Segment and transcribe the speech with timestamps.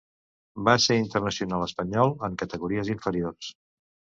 [0.69, 3.53] Va ser internacional espanyol en categories inferiors.